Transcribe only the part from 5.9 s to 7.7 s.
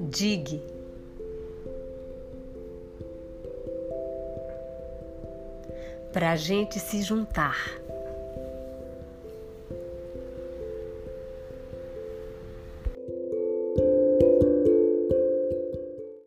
Para a gente se juntar